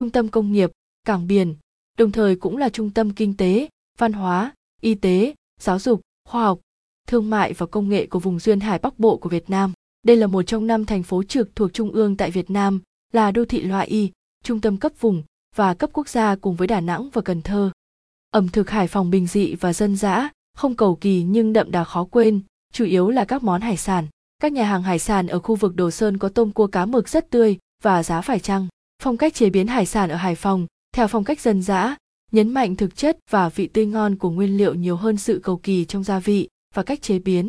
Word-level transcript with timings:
trung 0.00 0.10
tâm 0.10 0.28
công 0.28 0.52
nghiệp, 0.52 0.70
cảng 1.04 1.26
biển, 1.26 1.54
đồng 1.98 2.12
thời 2.12 2.36
cũng 2.36 2.56
là 2.56 2.68
trung 2.68 2.90
tâm 2.90 3.10
kinh 3.10 3.36
tế, 3.36 3.68
văn 3.98 4.12
hóa, 4.12 4.52
y 4.80 4.94
tế, 4.94 5.34
giáo 5.60 5.78
dục, 5.78 6.00
khoa 6.28 6.42
học, 6.42 6.60
thương 7.06 7.30
mại 7.30 7.52
và 7.52 7.66
công 7.66 7.88
nghệ 7.88 8.06
của 8.06 8.18
vùng 8.18 8.38
duyên 8.38 8.60
hải 8.60 8.78
Bắc 8.78 8.98
Bộ 8.98 9.16
của 9.16 9.28
Việt 9.28 9.50
Nam. 9.50 9.72
Đây 10.02 10.16
là 10.16 10.26
một 10.26 10.42
trong 10.42 10.66
năm 10.66 10.84
thành 10.84 11.02
phố 11.02 11.22
trực 11.22 11.56
thuộc 11.56 11.72
trung 11.72 11.90
ương 11.90 12.16
tại 12.16 12.30
Việt 12.30 12.50
Nam, 12.50 12.80
là 13.12 13.30
đô 13.30 13.44
thị 13.44 13.62
loại 13.62 13.86
Y, 13.86 14.10
trung 14.44 14.60
tâm 14.60 14.76
cấp 14.76 14.92
vùng 15.00 15.22
và 15.56 15.74
cấp 15.74 15.90
quốc 15.92 16.08
gia 16.08 16.36
cùng 16.36 16.56
với 16.56 16.68
Đà 16.68 16.80
Nẵng 16.80 17.10
và 17.12 17.22
Cần 17.22 17.42
Thơ. 17.42 17.70
Ẩm 18.30 18.48
thực 18.48 18.70
Hải 18.70 18.88
Phòng 18.88 19.10
bình 19.10 19.26
dị 19.26 19.54
và 19.54 19.72
dân 19.72 19.96
dã, 19.96 20.30
không 20.54 20.76
cầu 20.76 20.96
kỳ 20.96 21.22
nhưng 21.22 21.52
đậm 21.52 21.70
đà 21.70 21.84
khó 21.84 22.04
quên, 22.04 22.40
chủ 22.72 22.84
yếu 22.84 23.10
là 23.10 23.24
các 23.24 23.42
món 23.42 23.60
hải 23.60 23.76
sản. 23.76 24.06
Các 24.38 24.52
nhà 24.52 24.64
hàng 24.64 24.82
hải 24.82 24.98
sản 24.98 25.26
ở 25.26 25.38
khu 25.38 25.54
vực 25.54 25.76
Đồ 25.76 25.90
Sơn 25.90 26.18
có 26.18 26.28
tôm 26.28 26.52
cua 26.52 26.66
cá 26.66 26.86
mực 26.86 27.08
rất 27.08 27.30
tươi 27.30 27.58
và 27.82 28.02
giá 28.02 28.20
phải 28.20 28.40
chăng. 28.40 28.68
Phong 29.02 29.16
cách 29.16 29.34
chế 29.34 29.50
biến 29.50 29.66
hải 29.66 29.86
sản 29.86 30.10
ở 30.10 30.16
Hải 30.16 30.34
Phòng 30.34 30.66
theo 30.94 31.08
phong 31.08 31.24
cách 31.24 31.40
dân 31.40 31.62
dã, 31.62 31.96
nhấn 32.32 32.48
mạnh 32.48 32.76
thực 32.76 32.96
chất 32.96 33.18
và 33.30 33.48
vị 33.48 33.66
tươi 33.66 33.86
ngon 33.86 34.16
của 34.16 34.30
nguyên 34.30 34.56
liệu 34.56 34.74
nhiều 34.74 34.96
hơn 34.96 35.16
sự 35.16 35.40
cầu 35.42 35.56
kỳ 35.56 35.84
trong 35.84 36.04
gia 36.04 36.18
vị 36.18 36.48
và 36.74 36.82
cách 36.82 37.02
chế 37.02 37.18
biến. 37.18 37.48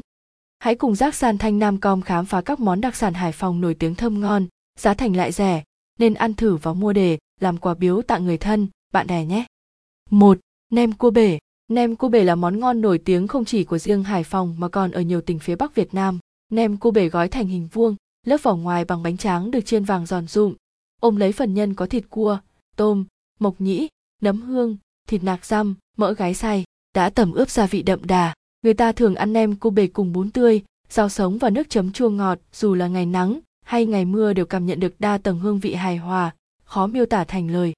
Hãy 0.60 0.76
cùng 0.76 0.96
Giác 0.96 1.16
San 1.16 1.38
Thanh 1.38 1.60
Nam 1.60 1.80
Com 1.80 2.02
khám 2.02 2.26
phá 2.26 2.42
các 2.42 2.60
món 2.60 2.82
đặc 2.82 2.96
sản 2.96 3.14
Hải 3.14 3.32
Phòng 3.32 3.62
nổi 3.62 3.74
tiếng 3.74 3.96
thơm 3.96 4.20
ngon, 4.20 4.48
giá 4.80 4.94
thành 4.94 5.16
lại 5.16 5.32
rẻ, 5.32 5.64
nên 6.00 6.14
ăn 6.14 6.34
thử 6.34 6.56
và 6.56 6.74
mua 6.74 6.94
để 6.94 7.18
làm 7.40 7.58
quà 7.58 7.74
biếu 7.74 8.02
tặng 8.02 8.26
người 8.26 8.38
thân, 8.38 8.68
bạn 8.94 9.08
bè 9.08 9.26
nhé. 9.26 9.46
một 10.10 10.40
Nem 10.72 10.92
cua 10.92 11.12
bể 11.12 11.40
Nem 11.68 11.96
cua 11.96 12.10
bể 12.10 12.24
là 12.24 12.36
món 12.36 12.60
ngon 12.60 12.82
nổi 12.82 12.98
tiếng 12.98 13.28
không 13.28 13.46
chỉ 13.46 13.64
của 13.64 13.78
riêng 13.78 14.04
Hải 14.04 14.24
Phòng 14.24 14.56
mà 14.60 14.70
còn 14.70 14.92
ở 14.92 15.02
nhiều 15.02 15.22
tỉnh 15.22 15.40
phía 15.40 15.56
Bắc 15.56 15.76
Việt 15.76 15.94
Nam. 15.94 16.20
Nem 16.52 16.78
cua 16.78 16.92
bể 16.92 17.10
gói 17.10 17.28
thành 17.28 17.48
hình 17.48 17.68
vuông, 17.72 17.96
lớp 18.26 18.38
vỏ 18.44 18.56
ngoài 18.56 18.86
bằng 18.86 19.04
bánh 19.04 19.18
tráng 19.18 19.52
được 19.52 19.66
chiên 19.66 19.84
vàng 19.84 20.06
giòn 20.06 20.28
rụm, 20.28 20.54
ôm 21.00 21.16
lấy 21.16 21.32
phần 21.32 21.54
nhân 21.54 21.74
có 21.74 21.86
thịt 21.86 22.04
cua, 22.10 22.40
tôm, 22.76 23.06
mộc 23.40 23.62
nhĩ, 23.62 23.88
nấm 24.22 24.42
hương, 24.42 24.78
thịt 25.08 25.24
nạc 25.24 25.46
răm, 25.46 25.76
mỡ 25.98 26.14
gái 26.14 26.34
xay, 26.34 26.64
đã 26.96 27.10
tẩm 27.10 27.34
ướp 27.34 27.50
gia 27.50 27.66
vị 27.66 27.84
đậm 27.84 28.08
đà. 28.08 28.34
Người 28.62 28.74
ta 28.74 28.92
thường 28.92 29.16
ăn 29.16 29.34
nem 29.34 29.56
cua 29.56 29.70
bể 29.70 29.88
cùng 29.88 30.14
bún 30.14 30.32
tươi, 30.32 30.62
rau 30.90 31.10
sống 31.10 31.38
và 31.38 31.50
nước 31.50 31.70
chấm 31.70 31.92
chua 31.92 32.10
ngọt, 32.10 32.40
dù 32.54 32.76
là 32.76 32.88
ngày 32.88 33.06
nắng 33.06 33.40
hay 33.66 33.86
ngày 33.86 34.06
mưa 34.06 34.34
đều 34.34 34.46
cảm 34.46 34.66
nhận 34.66 34.80
được 34.80 35.00
đa 35.00 35.18
tầng 35.18 35.40
hương 35.40 35.60
vị 35.60 35.74
hài 35.74 35.98
hòa, 35.98 36.36
khó 36.64 36.88
miêu 36.88 37.06
tả 37.06 37.24
thành 37.24 37.52
lời. 37.52 37.74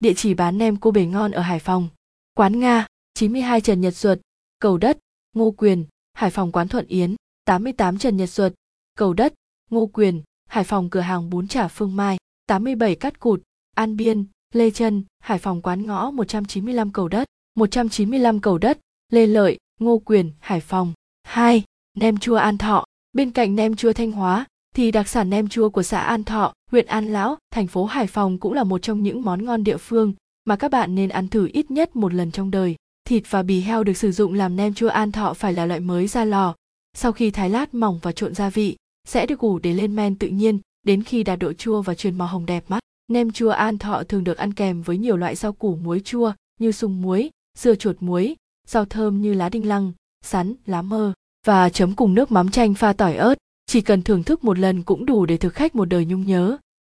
Địa 0.00 0.14
chỉ 0.16 0.34
bán 0.34 0.58
nem 0.58 0.76
cua 0.76 0.90
bể 0.90 1.06
ngon 1.06 1.30
ở 1.30 1.42
Hải 1.42 1.58
Phòng. 1.58 1.88
Quán 2.34 2.60
Nga, 2.60 2.86
92 3.14 3.60
Trần 3.60 3.80
Nhật 3.80 3.94
Duật, 3.94 4.20
Cầu 4.58 4.78
Đất, 4.78 4.98
Ngô 5.32 5.50
Quyền, 5.50 5.84
Hải 6.12 6.30
Phòng 6.30 6.52
quán 6.52 6.68
Thuận 6.68 6.86
Yến, 6.86 7.14
88 7.44 7.98
Trần 7.98 8.16
Nhật 8.16 8.30
Duật, 8.30 8.54
Cầu 8.98 9.12
Đất, 9.12 9.34
Ngô 9.70 9.86
Quyền, 9.86 10.22
Hải 10.48 10.64
Phòng 10.64 10.90
cửa 10.90 11.00
hàng 11.00 11.30
bún 11.30 11.48
chả 11.48 11.68
Phương 11.68 11.96
Mai, 11.96 12.18
87 12.46 12.94
Cát 12.94 13.20
Cụt, 13.20 13.42
An 13.74 13.96
Biên, 13.96 14.24
Lê 14.54 14.70
Trân, 14.70 15.04
Hải 15.18 15.38
Phòng 15.38 15.62
quán 15.62 15.86
ngõ 15.86 16.10
195 16.10 16.92
Cầu 16.92 17.08
Đất, 17.08 17.24
195 17.54 18.40
Cầu 18.40 18.58
Đất, 18.58 18.78
Lê 19.12 19.26
Lợi, 19.26 19.58
Ngô 19.80 19.98
Quyền, 19.98 20.32
Hải 20.40 20.60
Phòng. 20.60 20.92
2. 21.24 21.64
Nem 21.96 22.18
chua 22.18 22.34
An 22.34 22.58
Thọ, 22.58 22.84
bên 23.12 23.30
cạnh 23.30 23.56
nem 23.56 23.76
chua 23.76 23.92
Thanh 23.92 24.12
Hóa 24.12 24.46
thì 24.74 24.90
đặc 24.90 25.08
sản 25.08 25.30
nem 25.30 25.48
chua 25.48 25.70
của 25.70 25.82
xã 25.82 26.00
An 26.00 26.24
Thọ, 26.24 26.52
huyện 26.70 26.86
An 26.86 27.06
Lão, 27.06 27.38
thành 27.50 27.66
phố 27.66 27.84
Hải 27.84 28.06
Phòng 28.06 28.38
cũng 28.38 28.52
là 28.52 28.64
một 28.64 28.78
trong 28.82 29.02
những 29.02 29.22
món 29.22 29.44
ngon 29.44 29.64
địa 29.64 29.76
phương 29.76 30.14
mà 30.44 30.56
các 30.56 30.70
bạn 30.70 30.94
nên 30.94 31.08
ăn 31.08 31.28
thử 31.28 31.48
ít 31.52 31.70
nhất 31.70 31.96
một 31.96 32.14
lần 32.14 32.30
trong 32.30 32.50
đời. 32.50 32.76
Thịt 33.04 33.22
và 33.30 33.42
bì 33.42 33.60
heo 33.60 33.84
được 33.84 33.96
sử 33.96 34.12
dụng 34.12 34.34
làm 34.34 34.56
nem 34.56 34.74
chua 34.74 34.88
An 34.88 35.12
Thọ 35.12 35.34
phải 35.34 35.52
là 35.52 35.66
loại 35.66 35.80
mới 35.80 36.06
ra 36.06 36.24
lò. 36.24 36.54
Sau 36.94 37.12
khi 37.12 37.30
thái 37.30 37.50
lát 37.50 37.74
mỏng 37.74 37.98
và 38.02 38.12
trộn 38.12 38.34
gia 38.34 38.50
vị, 38.50 38.76
sẽ 39.08 39.26
được 39.26 39.38
ủ 39.38 39.58
để 39.58 39.74
lên 39.74 39.96
men 39.96 40.16
tự 40.16 40.28
nhiên 40.28 40.58
đến 40.86 41.02
khi 41.02 41.22
đạt 41.22 41.38
độ 41.38 41.52
chua 41.52 41.82
và 41.82 41.94
truyền 41.94 42.18
màu 42.18 42.28
hồng 42.28 42.46
đẹp 42.46 42.64
mắt. 42.68 42.80
Nem 43.08 43.32
chua 43.32 43.50
An 43.50 43.78
Thọ 43.78 44.02
thường 44.02 44.24
được 44.24 44.36
ăn 44.36 44.52
kèm 44.52 44.82
với 44.82 44.98
nhiều 44.98 45.16
loại 45.16 45.34
rau 45.34 45.52
củ 45.52 45.76
muối 45.76 46.00
chua 46.00 46.32
như 46.60 46.72
sung 46.72 47.02
muối, 47.02 47.30
dưa 47.58 47.74
chuột 47.74 47.96
muối, 48.00 48.36
rau 48.66 48.84
thơm 48.84 49.22
như 49.22 49.34
lá 49.34 49.48
đinh 49.48 49.68
lăng, 49.68 49.92
sắn, 50.24 50.54
lá 50.66 50.82
mơ 50.82 51.12
và 51.46 51.68
chấm 51.68 51.94
cùng 51.94 52.14
nước 52.14 52.32
mắm 52.32 52.50
chanh 52.50 52.74
pha 52.74 52.92
tỏi 52.92 53.16
ớt. 53.16 53.34
Chỉ 53.66 53.80
cần 53.80 54.02
thưởng 54.02 54.22
thức 54.22 54.44
một 54.44 54.58
lần 54.58 54.82
cũng 54.82 55.06
đủ 55.06 55.26
để 55.26 55.36
thực 55.36 55.54
khách 55.54 55.74
một 55.74 55.84
đời 55.84 56.04
nhung 56.04 56.26
nhớ. 56.26 56.56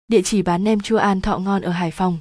Địa 0.08 0.22
chỉ 0.22 0.42
bán 0.42 0.64
nem 0.64 0.80
chua 0.80 0.96
An 0.96 1.20
Thọ 1.20 1.38
ngon 1.38 1.62
ở 1.62 1.70
Hải 1.70 1.90
Phòng. 1.90 2.18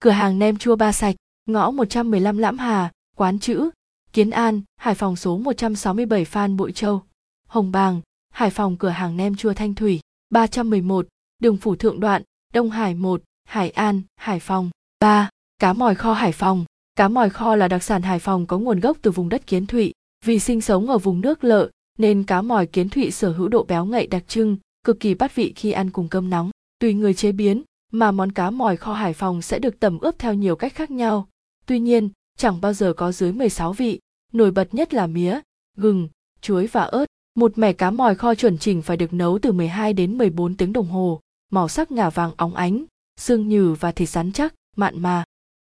Cửa 0.00 0.10
hàng 0.10 0.38
nem 0.38 0.56
chua 0.56 0.76
Ba 0.76 0.92
Sạch, 0.92 1.16
ngõ 1.46 1.70
115 1.70 2.38
Lãm 2.38 2.58
Hà, 2.58 2.92
quán 3.16 3.38
chữ, 3.38 3.70
Kiến 4.12 4.30
An, 4.30 4.60
Hải 4.76 4.94
Phòng 4.94 5.16
số 5.16 5.38
167 5.38 6.24
Phan 6.24 6.56
Bội 6.56 6.72
Châu. 6.72 7.02
Hồng 7.48 7.72
Bàng, 7.72 8.00
Hải 8.30 8.50
Phòng 8.50 8.76
cửa 8.76 8.88
hàng 8.88 9.16
nem 9.16 9.36
chua 9.36 9.52
Thanh 9.52 9.74
Thủy, 9.74 10.00
311, 10.30 11.06
đường 11.42 11.56
Phủ 11.56 11.76
Thượng 11.76 12.00
Đoạn, 12.00 12.22
Đông 12.54 12.70
Hải 12.70 12.94
1, 12.94 13.22
Hải 13.44 13.70
An, 13.70 14.02
Hải 14.16 14.40
Phòng. 14.40 14.70
3. 15.00 15.28
Cá 15.58 15.72
mòi 15.72 15.94
kho 15.94 16.12
Hải 16.12 16.32
Phòng. 16.32 16.64
Cá 16.96 17.08
mòi 17.08 17.30
kho 17.30 17.56
là 17.56 17.68
đặc 17.68 17.82
sản 17.82 18.02
Hải 18.02 18.18
Phòng 18.18 18.46
có 18.46 18.58
nguồn 18.58 18.80
gốc 18.80 18.96
từ 19.02 19.10
vùng 19.10 19.28
đất 19.28 19.46
Kiến 19.46 19.66
Thụy. 19.66 19.92
Vì 20.24 20.38
sinh 20.38 20.60
sống 20.60 20.90
ở 20.90 20.98
vùng 20.98 21.20
nước 21.20 21.44
lợ, 21.44 21.70
nên 21.98 22.24
cá 22.24 22.42
mòi 22.42 22.66
Kiến 22.66 22.88
Thụy 22.88 23.10
sở 23.10 23.32
hữu 23.32 23.48
độ 23.48 23.64
béo 23.64 23.84
ngậy 23.84 24.06
đặc 24.06 24.24
trưng, 24.28 24.56
cực 24.84 25.00
kỳ 25.00 25.14
bắt 25.14 25.34
vị 25.34 25.52
khi 25.56 25.72
ăn 25.72 25.90
cùng 25.90 26.08
cơm 26.08 26.30
nóng. 26.30 26.50
Tùy 26.78 26.94
người 26.94 27.14
chế 27.14 27.32
biến, 27.32 27.62
mà 27.92 28.10
món 28.10 28.32
cá 28.32 28.50
mòi 28.50 28.76
kho 28.76 28.92
Hải 28.92 29.14
Phòng 29.14 29.42
sẽ 29.42 29.58
được 29.58 29.80
tẩm 29.80 29.98
ướp 29.98 30.18
theo 30.18 30.34
nhiều 30.34 30.56
cách 30.56 30.74
khác 30.74 30.90
nhau. 30.90 31.28
Tuy 31.66 31.80
nhiên, 31.80 32.08
chẳng 32.38 32.60
bao 32.60 32.72
giờ 32.72 32.92
có 32.92 33.12
dưới 33.12 33.32
16 33.32 33.72
vị, 33.72 34.00
nổi 34.32 34.50
bật 34.50 34.74
nhất 34.74 34.94
là 34.94 35.06
mía, 35.06 35.40
gừng, 35.76 36.08
chuối 36.40 36.66
và 36.66 36.82
ớt. 36.82 37.06
Một 37.34 37.58
mẻ 37.58 37.72
cá 37.72 37.90
mòi 37.90 38.14
kho 38.14 38.34
chuẩn 38.34 38.58
chỉnh 38.58 38.82
phải 38.82 38.96
được 38.96 39.12
nấu 39.12 39.38
từ 39.42 39.52
12 39.52 39.92
đến 39.92 40.18
14 40.18 40.54
tiếng 40.54 40.72
đồng 40.72 40.86
hồ, 40.86 41.20
màu 41.50 41.68
sắc 41.68 41.90
ngả 41.90 42.10
vàng 42.10 42.32
óng 42.36 42.54
ánh, 42.54 42.84
xương 43.20 43.48
nhừ 43.48 43.76
và 43.80 43.92
thịt 43.92 44.08
rắn 44.08 44.32
chắc, 44.32 44.54
mặn 44.76 45.02
mà. 45.02 45.24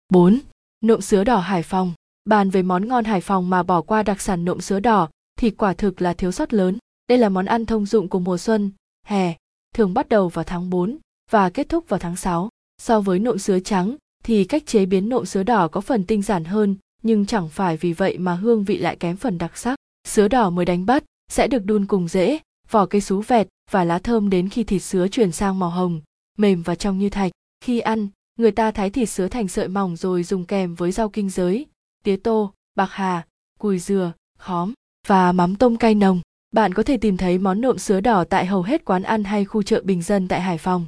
4. 0.09 0.41
Nộm 0.81 1.01
sứa 1.01 1.25
đỏ 1.25 1.39
Hải 1.39 1.63
Phòng 1.63 1.93
Bàn 2.25 2.51
về 2.51 2.63
món 2.63 2.89
ngon 2.89 3.05
Hải 3.05 3.21
Phòng 3.21 3.51
mà 3.51 3.63
bỏ 3.63 3.83
qua 3.83 4.03
đặc 4.03 4.21
sản 4.21 4.45
nộm 4.45 4.61
sứa 4.61 4.81
đỏ 4.81 5.09
thì 5.39 5.51
quả 5.51 5.75
thực 5.75 6.03
là 6.03 6.15
thiếu 6.15 6.33
sót 6.33 6.53
lớn. 6.53 6.79
Đây 7.09 7.19
là 7.19 7.29
món 7.29 7.47
ăn 7.47 7.67
thông 7.67 7.87
dụng 7.87 8.09
của 8.09 8.19
mùa 8.19 8.39
xuân, 8.39 8.71
hè, 9.07 9.37
thường 9.75 9.95
bắt 9.95 10.09
đầu 10.09 10.29
vào 10.29 10.45
tháng 10.45 10.71
4 10.71 10.99
và 11.31 11.51
kết 11.51 11.69
thúc 11.69 11.89
vào 11.89 12.01
tháng 12.01 12.17
6. 12.17 12.49
So 12.83 13.01
với 13.01 13.19
nộm 13.19 13.39
sứa 13.39 13.61
trắng 13.61 13.97
thì 14.25 14.45
cách 14.45 14.67
chế 14.67 14.87
biến 14.87 15.09
nộm 15.09 15.27
sứa 15.27 15.43
đỏ 15.43 15.69
có 15.69 15.81
phần 15.81 16.05
tinh 16.05 16.23
giản 16.23 16.45
hơn, 16.45 16.77
nhưng 17.03 17.27
chẳng 17.27 17.49
phải 17.49 17.77
vì 17.77 17.93
vậy 17.93 18.19
mà 18.19 18.35
hương 18.35 18.65
vị 18.65 18.79
lại 18.79 18.97
kém 18.97 19.17
phần 19.17 19.39
đặc 19.39 19.57
sắc. 19.57 19.77
Sứa 20.09 20.29
đỏ 20.29 20.51
mới 20.51 20.65
đánh 20.65 20.87
bắt 20.87 21.05
sẽ 21.31 21.49
được 21.49 21.65
đun 21.65 21.87
cùng 21.87 22.09
rễ, 22.09 22.39
vỏ 22.71 22.87
cây 22.87 23.01
sú 23.01 23.21
vẹt 23.21 23.49
và 23.71 23.85
lá 23.85 23.99
thơm 23.99 24.31
đến 24.31 24.49
khi 24.49 24.65
thịt 24.65 24.83
sứa 24.83 25.09
chuyển 25.09 25.33
sang 25.33 25.59
màu 25.59 25.71
hồng, 25.71 26.01
mềm 26.39 26.63
và 26.63 26.75
trong 26.75 26.99
như 26.99 27.11
thạch. 27.11 27.33
Khi 27.61 27.81
ăn, 27.81 28.09
người 28.39 28.51
ta 28.51 28.71
thái 28.71 28.91
thịt 28.91 29.09
sứa 29.09 29.29
thành 29.29 29.49
sợi 29.49 29.69
mỏng 29.69 29.97
rồi 29.97 30.23
dùng 30.23 30.45
kèm 30.45 30.75
với 30.75 30.93
rau 30.93 31.09
kinh 31.09 31.31
giới, 31.31 31.67
tía 32.05 32.17
tô, 32.17 32.53
bạc 32.75 32.89
hà, 32.91 33.27
cùi 33.59 33.79
dừa, 33.79 34.13
khóm 34.39 34.73
và 35.07 35.33
mắm 35.33 35.57
tôm 35.57 35.77
cay 35.77 35.95
nồng. 35.95 36.21
Bạn 36.53 36.75
có 36.75 36.83
thể 36.83 36.97
tìm 36.97 37.17
thấy 37.17 37.39
món 37.39 37.61
nộm 37.61 37.79
sứa 37.79 38.01
đỏ 38.01 38.25
tại 38.25 38.47
hầu 38.47 38.63
hết 38.63 38.85
quán 38.85 39.03
ăn 39.03 39.25
hay 39.25 39.45
khu 39.45 39.63
chợ 39.63 39.83
bình 39.85 40.03
dân 40.03 40.29
tại 40.29 40.41
Hải 40.41 40.59
Phòng. 40.59 40.87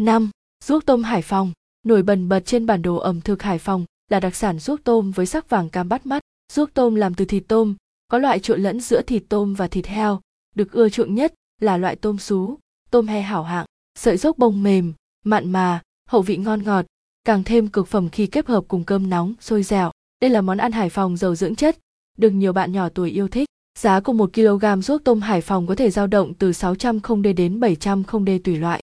5. 0.00 0.30
Ruốc 0.64 0.86
tôm 0.86 1.02
Hải 1.02 1.22
Phòng 1.22 1.52
Nổi 1.86 2.02
bần 2.02 2.28
bật 2.28 2.40
trên 2.46 2.66
bản 2.66 2.82
đồ 2.82 2.96
ẩm 2.96 3.20
thực 3.20 3.42
Hải 3.42 3.58
Phòng 3.58 3.84
là 4.10 4.20
đặc 4.20 4.36
sản 4.36 4.58
ruốc 4.58 4.84
tôm 4.84 5.10
với 5.10 5.26
sắc 5.26 5.50
vàng 5.50 5.70
cam 5.70 5.88
bắt 5.88 6.06
mắt. 6.06 6.22
Ruốc 6.52 6.74
tôm 6.74 6.94
làm 6.94 7.14
từ 7.14 7.24
thịt 7.24 7.44
tôm, 7.48 7.74
có 8.08 8.18
loại 8.18 8.38
trộn 8.38 8.62
lẫn 8.62 8.80
giữa 8.80 9.02
thịt 9.02 9.22
tôm 9.28 9.54
và 9.54 9.68
thịt 9.68 9.86
heo, 9.86 10.20
được 10.54 10.72
ưa 10.72 10.88
chuộng 10.88 11.14
nhất 11.14 11.34
là 11.60 11.76
loại 11.76 11.96
tôm 11.96 12.18
sú, 12.18 12.58
tôm 12.90 13.06
he 13.06 13.20
hảo 13.20 13.42
hạng, 13.42 13.66
sợi 13.98 14.16
dốc 14.16 14.38
bông 14.38 14.62
mềm, 14.62 14.92
mặn 15.24 15.52
mà, 15.52 15.82
hậu 16.08 16.22
vị 16.22 16.36
ngon 16.36 16.62
ngọt, 16.62 16.86
càng 17.24 17.44
thêm 17.44 17.68
cực 17.68 17.88
phẩm 17.88 18.08
khi 18.08 18.26
kết 18.26 18.46
hợp 18.46 18.64
cùng 18.68 18.84
cơm 18.84 19.10
nóng, 19.10 19.34
sôi 19.40 19.62
dẻo. 19.62 19.90
Đây 20.20 20.30
là 20.30 20.40
món 20.40 20.58
ăn 20.58 20.72
Hải 20.72 20.90
Phòng 20.90 21.16
giàu 21.16 21.34
dưỡng 21.34 21.54
chất, 21.54 21.78
được 22.18 22.30
nhiều 22.30 22.52
bạn 22.52 22.72
nhỏ 22.72 22.88
tuổi 22.88 23.10
yêu 23.10 23.28
thích. 23.28 23.48
Giá 23.78 24.00
của 24.00 24.12
1 24.12 24.30
kg 24.34 24.80
ruốc 24.82 25.04
tôm 25.04 25.20
Hải 25.20 25.40
Phòng 25.40 25.66
có 25.66 25.74
thể 25.74 25.90
dao 25.90 26.06
động 26.06 26.34
từ 26.34 26.52
600 26.52 27.00
không 27.00 27.22
d 27.22 27.26
đến 27.36 27.60
700 27.60 28.04
không 28.04 28.24
d 28.24 28.28
tùy 28.44 28.56
loại. 28.56 28.82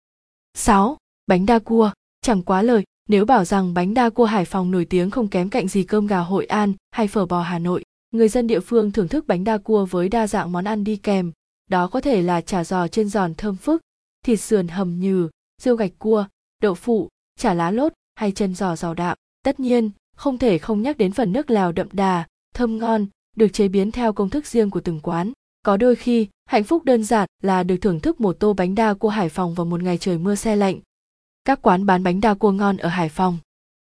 6. 0.54 0.96
Bánh 1.26 1.46
đa 1.46 1.58
cua, 1.58 1.90
chẳng 2.22 2.42
quá 2.42 2.62
lời, 2.62 2.84
nếu 3.08 3.24
bảo 3.24 3.44
rằng 3.44 3.74
bánh 3.74 3.94
đa 3.94 4.10
cua 4.10 4.24
Hải 4.24 4.44
Phòng 4.44 4.70
nổi 4.70 4.84
tiếng 4.84 5.10
không 5.10 5.28
kém 5.28 5.50
cạnh 5.50 5.68
gì 5.68 5.84
cơm 5.84 6.06
gà 6.06 6.18
Hội 6.18 6.46
An 6.46 6.72
hay 6.90 7.08
phở 7.08 7.26
bò 7.26 7.42
Hà 7.42 7.58
Nội. 7.58 7.84
Người 8.10 8.28
dân 8.28 8.46
địa 8.46 8.60
phương 8.60 8.92
thưởng 8.92 9.08
thức 9.08 9.26
bánh 9.26 9.44
đa 9.44 9.58
cua 9.58 9.84
với 9.84 10.08
đa 10.08 10.26
dạng 10.26 10.52
món 10.52 10.64
ăn 10.64 10.84
đi 10.84 10.96
kèm, 10.96 11.32
đó 11.68 11.86
có 11.86 12.00
thể 12.00 12.22
là 12.22 12.40
chả 12.40 12.64
giò 12.64 12.88
trên 12.88 13.08
giòn 13.08 13.34
thơm 13.34 13.56
phức, 13.56 13.80
thịt 14.24 14.40
sườn 14.40 14.68
hầm 14.68 15.00
nhừ, 15.00 15.28
riêu 15.62 15.76
gạch 15.76 15.92
cua, 15.98 16.26
đậu 16.62 16.74
phụ, 16.74 17.08
chả 17.38 17.54
lá 17.54 17.70
lốt 17.70 17.92
hay 18.14 18.32
chân 18.32 18.54
giò 18.54 18.76
giàu 18.76 18.94
đạm. 18.94 19.16
Tất 19.42 19.60
nhiên, 19.60 19.90
không 20.16 20.38
thể 20.38 20.58
không 20.58 20.82
nhắc 20.82 20.98
đến 20.98 21.12
phần 21.12 21.32
nước 21.32 21.50
lào 21.50 21.72
đậm 21.72 21.88
đà, 21.92 22.26
thơm 22.54 22.78
ngon, 22.78 23.06
được 23.36 23.48
chế 23.48 23.68
biến 23.68 23.90
theo 23.90 24.12
công 24.12 24.30
thức 24.30 24.46
riêng 24.46 24.70
của 24.70 24.80
từng 24.80 25.00
quán. 25.00 25.32
Có 25.62 25.76
đôi 25.76 25.96
khi, 25.96 26.28
hạnh 26.46 26.64
phúc 26.64 26.84
đơn 26.84 27.04
giản 27.04 27.28
là 27.42 27.62
được 27.62 27.76
thưởng 27.76 28.00
thức 28.00 28.20
một 28.20 28.36
tô 28.40 28.52
bánh 28.52 28.74
đa 28.74 28.94
cua 28.94 29.08
Hải 29.08 29.28
Phòng 29.28 29.54
vào 29.54 29.66
một 29.66 29.82
ngày 29.82 29.98
trời 29.98 30.18
mưa 30.18 30.34
xe 30.34 30.56
lạnh. 30.56 30.78
Các 31.44 31.62
quán 31.62 31.86
bán 31.86 32.02
bánh 32.02 32.20
đa 32.20 32.34
cua 32.34 32.52
ngon 32.52 32.76
ở 32.76 32.88
Hải 32.88 33.08
Phòng. 33.08 33.38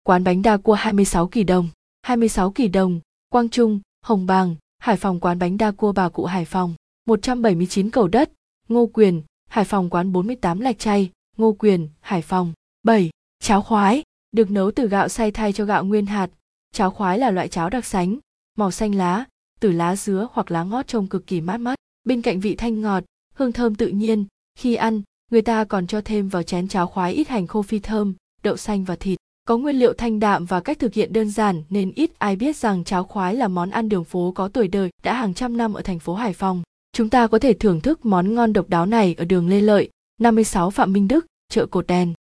Quán 0.04 0.24
bánh 0.24 0.42
đa 0.42 0.58
cua 0.58 0.74
26 0.74 1.28
kỳ 1.28 1.44
đồng, 1.44 1.70
26 2.02 2.52
kỳ 2.52 2.68
đồng, 2.68 3.00
Quang 3.30 3.50
Trung, 3.50 3.80
Hồng 4.04 4.26
Bàng, 4.26 4.56
Hải 4.80 4.98
Phòng 4.98 5.20
quán 5.20 5.40
bánh 5.40 5.58
đa 5.58 5.72
cua 5.72 5.92
bà 5.92 6.10
cụ 6.10 6.26
Hải 6.26 6.46
Phòng, 6.46 6.74
179 7.06 7.90
cầu 7.90 8.08
đất, 8.08 8.32
Ngô 8.68 8.86
Quyền, 8.94 9.22
Hải 9.50 9.66
Phòng 9.66 9.90
quán 9.90 10.12
48 10.12 10.60
lạch 10.60 10.80
chay, 10.80 11.12
Ngô 11.38 11.54
Quyền, 11.60 11.90
Hải 12.00 12.22
Phòng. 12.22 12.54
7. 12.84 13.10
Cháo 13.40 13.62
khoái, 13.62 14.04
được 14.32 14.52
nấu 14.52 14.72
từ 14.72 14.88
gạo 14.88 15.10
xay 15.10 15.32
thay 15.32 15.54
cho 15.54 15.66
gạo 15.66 15.86
nguyên 15.86 16.06
hạt. 16.06 16.30
Cháo 16.74 16.92
khoái 16.92 17.20
là 17.20 17.32
loại 17.32 17.48
cháo 17.48 17.70
đặc 17.70 17.86
sánh, 17.86 18.18
màu 18.58 18.72
xanh 18.72 18.96
lá, 18.96 19.26
từ 19.60 19.72
lá 19.72 19.96
dứa 19.96 20.28
hoặc 20.34 20.52
lá 20.52 20.64
ngót 20.64 20.88
trông 20.88 21.08
cực 21.08 21.28
kỳ 21.28 21.42
mát 21.42 21.58
mắt. 21.58 21.76
Bên 22.04 22.22
cạnh 22.22 22.40
vị 22.40 22.56
thanh 22.56 22.82
ngọt, 22.82 23.04
hương 23.34 23.52
thơm 23.52 23.76
tự 23.76 23.88
nhiên, 23.88 24.26
khi 24.56 24.76
ăn, 24.76 25.02
người 25.32 25.42
ta 25.42 25.64
còn 25.64 25.88
cho 25.88 26.02
thêm 26.02 26.30
vào 26.30 26.44
chén 26.44 26.68
cháo 26.68 26.88
khoái 26.88 27.14
ít 27.14 27.28
hành 27.28 27.48
khô 27.48 27.62
phi 27.62 27.80
thơm, 27.80 28.14
đậu 28.44 28.58
xanh 28.58 28.84
và 28.84 28.96
thịt. 28.96 29.20
Có 29.48 29.58
nguyên 29.58 29.76
liệu 29.76 29.94
thanh 29.94 30.20
đạm 30.20 30.46
và 30.46 30.60
cách 30.60 30.80
thực 30.80 30.94
hiện 30.94 31.14
đơn 31.14 31.30
giản 31.30 31.64
nên 31.70 31.92
ít 31.96 32.12
ai 32.18 32.36
biết 32.36 32.56
rằng 32.56 32.84
cháo 32.84 33.04
khoái 33.04 33.36
là 33.36 33.48
món 33.48 33.70
ăn 33.70 33.90
đường 33.90 34.04
phố 34.04 34.32
có 34.36 34.48
tuổi 34.48 34.68
đời 34.68 34.90
đã 35.04 35.14
hàng 35.14 35.34
trăm 35.34 35.58
năm 35.58 35.74
ở 35.74 35.82
thành 35.82 36.00
phố 36.00 36.16
Hải 36.16 36.34
Phòng. 36.34 36.64
Chúng 36.94 37.10
ta 37.10 37.28
có 37.28 37.40
thể 37.40 37.54
thưởng 37.54 37.82
thức 37.82 38.06
món 38.06 38.34
ngon 38.34 38.54
độc 38.54 38.70
đáo 38.70 38.86
này 38.86 39.16
ở 39.18 39.26
đường 39.26 39.50
Lê 39.50 39.62
Lợi, 39.62 39.90
56 40.22 40.70
Phạm 40.70 40.94
Minh 40.94 41.08
Đức, 41.08 41.26
chợ 41.50 41.66
Cột 41.66 41.88
Đèn. 41.88 42.14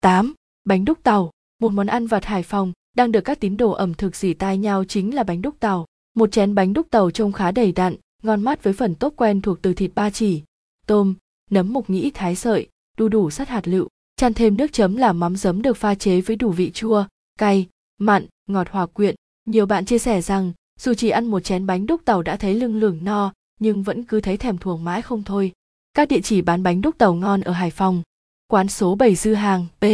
8. 0.00 0.34
Bánh 0.64 0.84
đúc 0.84 0.98
tàu, 1.02 1.30
một 1.60 1.72
món 1.72 1.86
ăn 1.86 2.06
vặt 2.06 2.24
Hải 2.24 2.42
Phòng 2.42 2.72
đang 2.96 3.12
được 3.12 3.20
các 3.20 3.40
tín 3.40 3.56
đồ 3.56 3.70
ẩm 3.70 3.94
thực 3.94 4.16
dỉ 4.16 4.34
tai 4.34 4.58
nhau 4.58 4.84
chính 4.84 5.14
là 5.14 5.22
bánh 5.22 5.42
đúc 5.42 5.60
tàu. 5.60 5.86
Một 6.14 6.32
chén 6.32 6.54
bánh 6.54 6.72
đúc 6.72 6.86
tàu 6.90 7.10
trông 7.10 7.32
khá 7.32 7.50
đầy 7.50 7.72
đặn, 7.72 7.96
ngon 8.22 8.42
mắt 8.42 8.62
với 8.62 8.72
phần 8.72 8.94
tốp 8.94 9.12
quen 9.16 9.40
thuộc 9.40 9.62
từ 9.62 9.74
thịt 9.74 9.90
ba 9.94 10.10
chỉ, 10.10 10.42
tôm, 10.86 11.14
nấm 11.50 11.72
mục 11.72 11.90
nhĩ 11.90 12.10
thái 12.10 12.36
sợi, 12.36 12.68
đu 12.96 13.08
đủ 13.08 13.30
sắt 13.30 13.48
hạt 13.48 13.68
lựu, 13.68 13.88
chan 14.16 14.34
thêm 14.34 14.56
nước 14.56 14.72
chấm 14.72 14.96
là 14.96 15.12
mắm 15.12 15.36
giấm 15.36 15.62
được 15.62 15.76
pha 15.76 15.94
chế 15.94 16.20
với 16.20 16.36
đủ 16.36 16.50
vị 16.50 16.70
chua, 16.70 17.04
cay, 17.38 17.66
mặn, 17.98 18.26
ngọt 18.46 18.68
hòa 18.70 18.86
quyện. 18.86 19.14
Nhiều 19.46 19.66
bạn 19.66 19.84
chia 19.84 19.98
sẻ 19.98 20.22
rằng 20.22 20.52
dù 20.80 20.94
chỉ 20.94 21.08
ăn 21.08 21.26
một 21.26 21.40
chén 21.40 21.66
bánh 21.66 21.86
đúc 21.86 22.02
tàu 22.04 22.22
đã 22.22 22.36
thấy 22.36 22.54
lưng 22.54 22.76
lửng 22.76 23.04
no, 23.04 23.32
nhưng 23.58 23.82
vẫn 23.82 24.04
cứ 24.04 24.20
thấy 24.20 24.36
thèm 24.36 24.58
thuồng 24.58 24.84
mãi 24.84 25.02
không 25.02 25.22
thôi. 25.22 25.52
Các 25.94 26.08
địa 26.08 26.20
chỉ 26.20 26.42
bán 26.42 26.62
bánh 26.62 26.80
đúc 26.80 26.98
tàu 26.98 27.14
ngon 27.14 27.40
ở 27.40 27.52
Hải 27.52 27.70
Phòng. 27.70 28.02
Quán 28.46 28.68
số 28.68 28.94
7 28.94 29.14
Dư 29.14 29.34
Hàng, 29.34 29.66
B, 29.80 29.84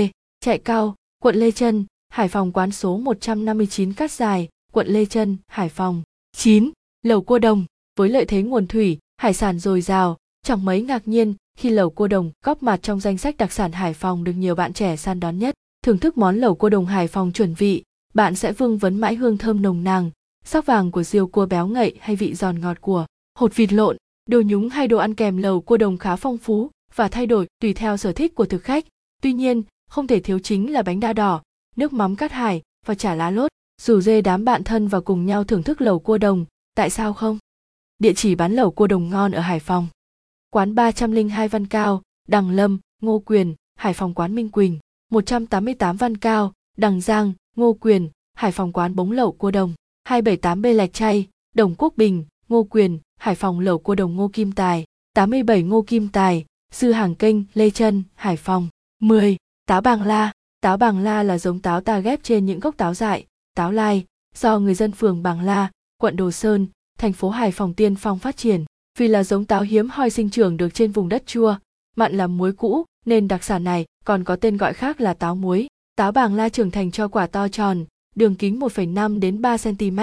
Chạy 0.41 0.59
Cao, 0.59 0.95
quận 1.23 1.37
Lê 1.37 1.51
Trân, 1.51 1.85
Hải 2.09 2.29
Phòng 2.29 2.53
quán 2.53 2.73
số 2.73 2.99
159 2.99 3.93
Cát 3.93 4.13
Dài, 4.13 4.49
quận 4.73 4.87
Lê 4.87 5.07
Trân, 5.07 5.37
Hải 5.47 5.69
Phòng. 5.69 6.03
9. 6.37 6.71
Lẩu 7.03 7.23
cua 7.23 7.39
đồng, 7.39 7.65
với 7.99 8.09
lợi 8.09 8.25
thế 8.25 8.43
nguồn 8.43 8.67
thủy, 8.67 8.99
hải 9.17 9.35
sản 9.35 9.59
dồi 9.59 9.81
dào, 9.81 10.17
chẳng 10.43 10.65
mấy 10.65 10.83
ngạc 10.83 11.09
nhiên 11.09 11.35
khi 11.59 11.71
lẩu 11.71 11.91
cua 11.91 12.09
đồng 12.09 12.31
góp 12.45 12.63
mặt 12.63 12.83
trong 12.83 13.01
danh 13.01 13.19
sách 13.19 13.37
đặc 13.37 13.53
sản 13.53 13.73
Hải 13.73 13.95
Phòng 13.95 14.25
được 14.25 14.33
nhiều 14.33 14.55
bạn 14.55 14.73
trẻ 14.73 14.97
săn 14.97 15.21
đón 15.21 15.39
nhất. 15.39 15.55
Thưởng 15.85 15.99
thức 15.99 16.19
món 16.19 16.37
lẩu 16.37 16.55
cua 16.55 16.69
đồng 16.69 16.87
Hải 16.87 17.09
Phòng 17.09 17.33
chuẩn 17.33 17.55
vị, 17.55 17.83
bạn 18.15 18.35
sẽ 18.35 18.53
vương 18.53 18.79
vấn 18.79 18.97
mãi 18.97 19.15
hương 19.15 19.39
thơm 19.39 19.63
nồng 19.63 19.85
nàn, 19.85 20.11
sắc 20.45 20.67
vàng 20.67 20.91
của 20.91 21.03
riêu 21.03 21.27
cua 21.27 21.47
béo 21.47 21.67
ngậy 21.67 21.95
hay 22.01 22.17
vị 22.17 22.35
giòn 22.35 22.61
ngọt 22.61 22.81
của 22.81 23.07
hột 23.39 23.57
vịt 23.57 23.73
lộn, 23.73 23.97
đồ 24.27 24.43
nhúng 24.47 24.69
hay 24.69 24.89
đồ 24.89 24.99
ăn 24.99 25.15
kèm 25.15 25.37
lẩu 25.37 25.61
cua 25.61 25.77
đồng 25.77 25.99
khá 25.99 26.17
phong 26.17 26.39
phú 26.39 26.71
và 26.95 27.09
thay 27.09 27.27
đổi 27.27 27.47
tùy 27.61 27.75
theo 27.75 27.97
sở 27.97 28.13
thích 28.13 28.35
của 28.35 28.47
thực 28.47 28.63
khách. 28.63 28.85
Tuy 29.23 29.33
nhiên, 29.33 29.63
không 29.91 30.07
thể 30.07 30.21
thiếu 30.21 30.39
chính 30.39 30.73
là 30.73 30.83
bánh 30.83 31.01
đa 31.01 31.13
đỏ, 31.13 31.43
nước 31.77 31.93
mắm 31.93 32.17
cát 32.17 32.33
hải 32.33 32.63
và 32.87 32.95
chả 32.95 33.15
lá 33.15 33.31
lốt. 33.31 33.51
Rủ 33.83 34.01
dê 34.01 34.21
đám 34.21 34.45
bạn 34.45 34.65
thân 34.65 34.89
và 34.89 35.01
cùng 35.01 35.27
nhau 35.27 35.45
thưởng 35.45 35.63
thức 35.63 35.81
lẩu 35.81 35.99
cua 35.99 36.19
đồng, 36.19 36.45
tại 36.75 36.91
sao 36.91 37.13
không? 37.13 37.39
Địa 37.99 38.13
chỉ 38.17 38.35
bán 38.35 38.53
lẩu 38.53 38.71
cua 38.71 38.87
đồng 38.87 39.11
ngon 39.11 39.33
ở 39.33 39.41
Hải 39.41 39.61
Phòng. 39.61 39.87
Quán 40.51 40.75
302 40.75 41.49
Văn 41.49 41.67
Cao, 41.67 42.03
Đằng 42.29 42.51
Lâm, 42.51 42.79
Ngô 43.03 43.19
Quyền, 43.19 43.55
Hải 43.75 43.95
Phòng 43.95 44.15
quán 44.15 44.35
Minh 44.35 44.49
Quỳnh, 44.49 44.79
188 45.11 45.97
Văn 45.97 46.17
Cao, 46.17 46.53
Đằng 46.77 47.01
Giang, 47.01 47.33
Ngô 47.57 47.73
Quyền, 47.73 48.11
Hải 48.35 48.53
Phòng 48.53 48.73
quán 48.73 48.97
bống 48.97 49.13
lẩu 49.13 49.33
cua 49.33 49.51
đồng, 49.51 49.75
278B 50.09 50.75
Lạch 50.75 50.93
Chay, 50.93 51.29
Đồng 51.55 51.75
Quốc 51.79 51.97
Bình, 51.97 52.25
Ngô 52.49 52.65
Quyền, 52.65 52.99
Hải 53.25 53.35
Phòng 53.35 53.61
lẩu 53.61 53.79
cua 53.79 53.95
đồng 53.95 54.17
Ngô 54.17 54.29
Kim 54.29 54.53
Tài, 54.53 54.85
87 55.15 55.63
Ngô 55.63 55.83
Kim 55.83 56.09
Tài, 56.09 56.45
Sư 56.73 56.93
Hàng 56.93 57.15
Kênh, 57.15 57.37
Lê 57.55 57.71
Trân, 57.71 58.03
Hải 58.15 58.37
Phòng. 58.37 58.69
10. 59.01 59.37
Táo 59.67 59.81
bàng 59.81 60.03
la. 60.03 60.33
Táo 60.61 60.77
bàng 60.77 60.99
la 60.99 61.23
là 61.23 61.39
giống 61.39 61.59
táo 61.59 61.81
ta 61.81 61.99
ghép 61.99 62.23
trên 62.23 62.47
những 62.47 62.61
gốc 62.61 62.77
táo 62.77 62.95
dại, 62.95 63.27
táo 63.57 63.73
lai, 63.73 64.05
do 64.35 64.59
người 64.59 64.75
dân 64.75 64.93
phường 64.93 65.23
Bàng 65.23 65.41
La, 65.41 65.71
quận 65.99 66.17
Đồ 66.17 66.31
Sơn, 66.31 66.67
thành 66.99 67.13
phố 67.13 67.31
Hải 67.31 67.53
Phòng 67.53 67.75
tiên 67.75 67.97
phong 67.97 68.19
phát 68.19 68.37
triển. 68.37 68.65
Vì 68.99 69.09
là 69.09 69.25
giống 69.25 69.45
táo 69.45 69.63
hiếm 69.63 69.89
hoi 69.91 70.11
sinh 70.11 70.31
trưởng 70.31 70.57
được 70.57 70.75
trên 70.75 70.93
vùng 70.93 71.09
đất 71.09 71.27
chua, 71.27 71.57
mặn 71.97 72.17
làm 72.17 72.37
muối 72.37 72.53
cũ, 72.53 72.85
nên 73.07 73.29
đặc 73.29 73.45
sản 73.45 73.65
này 73.65 73.85
còn 74.05 74.25
có 74.25 74.37
tên 74.37 74.57
gọi 74.57 74.73
khác 74.73 75.01
là 75.01 75.15
táo 75.15 75.35
muối. 75.35 75.67
Táo 75.97 76.13
bàng 76.13 76.35
la 76.35 76.49
trưởng 76.49 76.71
thành 76.71 76.91
cho 76.91 77.09
quả 77.09 77.27
to 77.27 77.49
tròn, 77.49 77.85
đường 78.15 78.35
kính 78.35 78.61
1,5 78.61 79.21
đến 79.21 79.43
3 79.43 79.57
cm, 79.57 80.01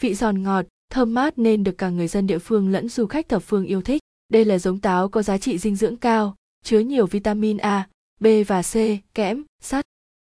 vị 0.00 0.14
giòn 0.14 0.42
ngọt, 0.42 0.66
thơm 0.90 1.14
mát 1.14 1.38
nên 1.38 1.64
được 1.64 1.78
cả 1.78 1.88
người 1.88 2.08
dân 2.08 2.26
địa 2.26 2.38
phương 2.38 2.68
lẫn 2.68 2.88
du 2.88 3.06
khách 3.06 3.28
thập 3.28 3.42
phương 3.42 3.64
yêu 3.64 3.82
thích. 3.82 4.02
Đây 4.28 4.44
là 4.44 4.58
giống 4.58 4.78
táo 4.78 5.08
có 5.08 5.22
giá 5.22 5.38
trị 5.38 5.58
dinh 5.58 5.76
dưỡng 5.76 5.96
cao, 5.96 6.36
chứa 6.64 6.78
nhiều 6.78 7.06
vitamin 7.06 7.56
A, 7.56 7.88
B 8.20 8.26
và 8.46 8.62
C, 8.62 8.74
kẽm, 9.14 9.42
sắt. 9.62 9.84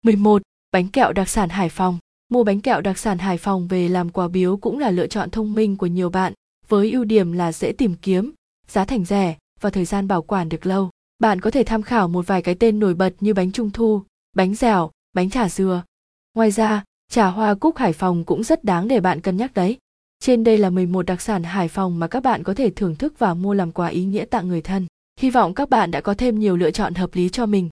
11. 0.03 0.41
Bánh 0.71 0.87
kẹo 0.87 1.13
đặc 1.13 1.29
sản 1.29 1.49
Hải 1.49 1.69
Phòng 1.69 1.97
Mua 2.29 2.43
bánh 2.43 2.61
kẹo 2.61 2.81
đặc 2.81 2.97
sản 2.97 3.17
Hải 3.17 3.37
Phòng 3.37 3.67
về 3.67 3.87
làm 3.87 4.09
quà 4.09 4.27
biếu 4.27 4.57
cũng 4.57 4.79
là 4.79 4.91
lựa 4.91 5.07
chọn 5.07 5.29
thông 5.29 5.53
minh 5.53 5.77
của 5.77 5.85
nhiều 5.87 6.09
bạn, 6.09 6.33
với 6.67 6.91
ưu 6.91 7.03
điểm 7.03 7.31
là 7.31 7.51
dễ 7.51 7.71
tìm 7.71 7.95
kiếm, 8.01 8.33
giá 8.67 8.85
thành 8.85 9.05
rẻ 9.05 9.37
và 9.59 9.69
thời 9.69 9.85
gian 9.85 10.07
bảo 10.07 10.21
quản 10.21 10.49
được 10.49 10.65
lâu. 10.65 10.89
Bạn 11.19 11.41
có 11.41 11.51
thể 11.51 11.63
tham 11.63 11.81
khảo 11.81 12.07
một 12.07 12.27
vài 12.27 12.41
cái 12.41 12.55
tên 12.55 12.79
nổi 12.79 12.93
bật 12.93 13.13
như 13.19 13.33
bánh 13.33 13.51
trung 13.51 13.71
thu, 13.71 14.03
bánh 14.35 14.55
dẻo, 14.55 14.91
bánh 15.13 15.29
chả 15.29 15.49
dừa. 15.49 15.83
Ngoài 16.33 16.51
ra, 16.51 16.83
trà 17.11 17.27
hoa 17.27 17.55
cúc 17.55 17.77
Hải 17.77 17.93
Phòng 17.93 18.23
cũng 18.23 18.43
rất 18.43 18.63
đáng 18.63 18.87
để 18.87 18.99
bạn 18.99 19.21
cân 19.21 19.37
nhắc 19.37 19.53
đấy. 19.53 19.77
Trên 20.21 20.43
đây 20.43 20.57
là 20.57 20.69
11 20.69 21.05
đặc 21.05 21.21
sản 21.21 21.43
Hải 21.43 21.67
Phòng 21.67 21.99
mà 21.99 22.07
các 22.07 22.23
bạn 22.23 22.43
có 22.43 22.53
thể 22.53 22.69
thưởng 22.69 22.95
thức 22.95 23.13
và 23.19 23.33
mua 23.33 23.53
làm 23.53 23.71
quà 23.71 23.87
ý 23.87 24.05
nghĩa 24.05 24.25
tặng 24.25 24.47
người 24.47 24.61
thân. 24.61 24.87
Hy 25.19 25.29
vọng 25.29 25.53
các 25.53 25.69
bạn 25.69 25.91
đã 25.91 26.01
có 26.01 26.13
thêm 26.13 26.39
nhiều 26.39 26.57
lựa 26.57 26.71
chọn 26.71 26.93
hợp 26.93 27.09
lý 27.13 27.29
cho 27.29 27.45
mình. 27.45 27.69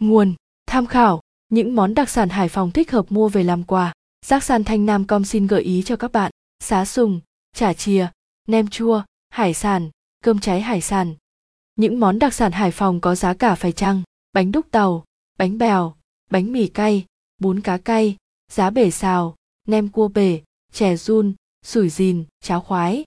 Nguồn, 0.00 0.34
tham 0.66 0.86
khảo, 0.86 1.20
những 1.48 1.74
món 1.76 1.94
đặc 1.94 2.10
sản 2.10 2.28
Hải 2.28 2.48
Phòng 2.48 2.70
thích 2.70 2.90
hợp 2.90 3.12
mua 3.12 3.28
về 3.28 3.42
làm 3.42 3.64
quà. 3.64 3.92
Giác 4.26 4.44
San 4.44 4.64
Thanh 4.64 4.86
Nam 4.86 5.04
Com 5.04 5.24
xin 5.24 5.46
gợi 5.46 5.62
ý 5.62 5.82
cho 5.82 5.96
các 5.96 6.12
bạn. 6.12 6.30
Xá 6.60 6.84
sùng, 6.84 7.20
chả 7.56 7.72
chìa, 7.72 8.08
nem 8.48 8.68
chua, 8.68 9.02
hải 9.30 9.54
sản, 9.54 9.90
cơm 10.24 10.38
cháy 10.38 10.60
hải 10.60 10.80
sản. 10.80 11.14
Những 11.76 12.00
món 12.00 12.18
đặc 12.18 12.34
sản 12.34 12.52
Hải 12.52 12.70
Phòng 12.70 13.00
có 13.00 13.14
giá 13.14 13.34
cả 13.34 13.54
phải 13.54 13.72
chăng? 13.72 14.02
Bánh 14.32 14.52
đúc 14.52 14.66
tàu, 14.70 15.04
bánh 15.38 15.58
bèo, 15.58 15.94
bánh 16.30 16.52
mì 16.52 16.66
cay, 16.66 17.04
bún 17.38 17.60
cá 17.60 17.78
cay, 17.78 18.16
giá 18.52 18.70
bể 18.70 18.90
xào, 18.90 19.36
nem 19.66 19.88
cua 19.88 20.08
bể, 20.08 20.40
chè 20.72 20.96
run, 20.96 21.34
sủi 21.62 21.88
dìn, 21.88 22.24
cháo 22.40 22.60
khoái. 22.60 23.04